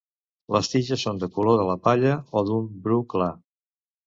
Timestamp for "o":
2.41-2.45